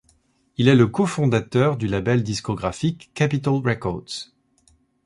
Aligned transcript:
Il 0.57 0.67
est 0.67 0.73
le 0.75 0.87
co-fondateur 0.87 1.77
du 1.77 1.85
label 1.87 2.23
discographique 2.23 3.11
Capitol 3.13 3.61
Records. 3.67 4.33